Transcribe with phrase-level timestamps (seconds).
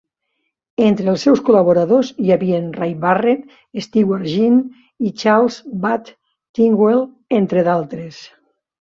[0.85, 3.45] Entre els seus col·laboradors hi havia Ray Barrett,
[3.89, 4.59] Stewart Ginn
[5.11, 6.13] i Charles "Bud"
[6.61, 7.09] Tingwell,
[7.45, 8.29] entre d'altres.